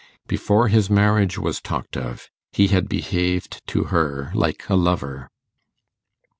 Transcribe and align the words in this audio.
Before 0.25 0.67
his 0.67 0.89
marriage 0.89 1.37
was 1.37 1.61
talked 1.61 1.95
of, 1.95 2.31
he 2.51 2.69
had 2.69 2.89
behaved 2.89 3.61
to 3.67 3.83
her 3.93 4.31
like 4.33 4.67
a 4.67 4.73
lover. 4.73 5.29